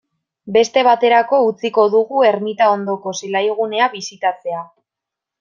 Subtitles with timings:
[0.53, 4.65] Beste baterako utziko dugu ermita ondoko zelaigunea bisitatzea.